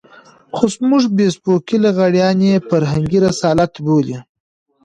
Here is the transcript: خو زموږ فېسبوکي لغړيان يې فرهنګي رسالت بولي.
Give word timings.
خو 0.55 0.65
زموږ 0.75 1.03
فېسبوکي 1.15 1.77
لغړيان 1.85 2.39
يې 2.47 2.55
فرهنګي 2.69 3.19
رسالت 3.27 3.73
بولي. 3.85 4.17